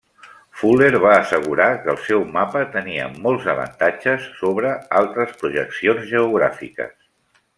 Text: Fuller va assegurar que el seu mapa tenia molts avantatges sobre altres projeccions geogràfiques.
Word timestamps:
Fuller 0.59 0.87
va 1.01 1.09
assegurar 1.17 1.67
que 1.83 1.91
el 1.93 1.99
seu 2.05 2.23
mapa 2.37 2.63
tenia 2.77 3.05
molts 3.27 3.45
avantatges 3.53 4.25
sobre 4.39 4.73
altres 5.01 5.39
projeccions 5.43 6.09
geogràfiques. 6.15 6.99